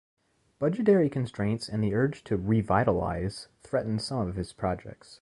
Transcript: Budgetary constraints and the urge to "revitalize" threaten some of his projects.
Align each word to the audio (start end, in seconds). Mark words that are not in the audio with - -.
Budgetary 0.57 1.11
constraints 1.11 1.69
and 1.69 1.83
the 1.83 1.93
urge 1.93 2.23
to 2.23 2.35
"revitalize" 2.35 3.49
threaten 3.61 3.99
some 3.99 4.27
of 4.27 4.33
his 4.35 4.51
projects. 4.51 5.09